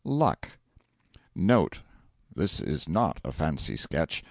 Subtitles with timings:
[0.03, 0.53] LUCK
[1.35, 1.83] (NOTE.
[2.35, 4.19] This is not a fancy sketch.